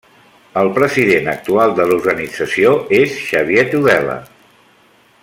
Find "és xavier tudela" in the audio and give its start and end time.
3.01-4.21